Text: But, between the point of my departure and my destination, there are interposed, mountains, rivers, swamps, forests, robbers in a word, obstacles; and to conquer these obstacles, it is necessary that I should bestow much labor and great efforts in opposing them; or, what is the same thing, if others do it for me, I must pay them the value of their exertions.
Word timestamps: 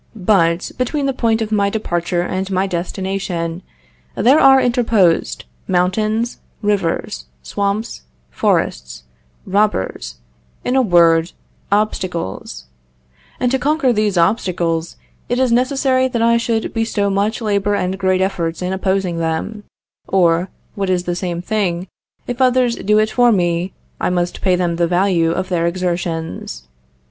But, 0.15 0.71
between 0.79 1.05
the 1.05 1.13
point 1.13 1.43
of 1.43 1.51
my 1.51 1.69
departure 1.69 2.23
and 2.23 2.49
my 2.49 2.65
destination, 2.65 3.61
there 4.15 4.39
are 4.39 4.59
interposed, 4.59 5.45
mountains, 5.67 6.39
rivers, 6.63 7.27
swamps, 7.43 8.01
forests, 8.31 9.03
robbers 9.45 10.15
in 10.65 10.75
a 10.75 10.81
word, 10.81 11.33
obstacles; 11.71 12.65
and 13.39 13.51
to 13.51 13.59
conquer 13.59 13.93
these 13.93 14.17
obstacles, 14.17 14.95
it 15.29 15.37
is 15.37 15.51
necessary 15.51 16.07
that 16.07 16.21
I 16.23 16.35
should 16.37 16.73
bestow 16.73 17.11
much 17.11 17.39
labor 17.39 17.75
and 17.75 17.99
great 17.99 18.21
efforts 18.21 18.63
in 18.63 18.73
opposing 18.73 19.17
them; 19.19 19.65
or, 20.07 20.49
what 20.73 20.89
is 20.89 21.03
the 21.03 21.15
same 21.15 21.43
thing, 21.43 21.87
if 22.25 22.41
others 22.41 22.75
do 22.75 22.97
it 22.97 23.11
for 23.11 23.31
me, 23.31 23.71
I 23.99 24.09
must 24.09 24.41
pay 24.41 24.55
them 24.55 24.77
the 24.77 24.87
value 24.87 25.29
of 25.29 25.49
their 25.49 25.67
exertions. 25.67 26.67